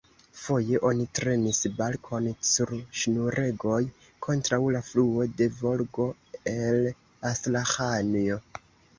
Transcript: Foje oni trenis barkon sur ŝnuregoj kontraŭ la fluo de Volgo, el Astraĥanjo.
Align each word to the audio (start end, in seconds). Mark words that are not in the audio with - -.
Foje 0.37 0.77
oni 0.89 1.03
trenis 1.17 1.57
barkon 1.81 2.29
sur 2.51 2.71
ŝnuregoj 3.01 3.75
kontraŭ 4.27 4.59
la 4.77 4.81
fluo 4.87 5.27
de 5.41 5.49
Volgo, 5.59 6.07
el 6.53 6.81
Astraĥanjo. 7.33 8.39